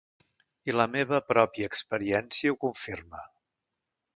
I 0.71 0.73
la 0.77 0.87
meva 0.95 1.19
pròpia 1.33 1.69
experiència 1.73 2.55
ho 2.55 2.59
confirma. 2.67 3.23